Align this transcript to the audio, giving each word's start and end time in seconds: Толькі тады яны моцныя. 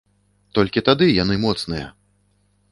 Толькі 0.57 0.83
тады 0.87 1.05
яны 1.23 1.35
моцныя. 1.45 1.87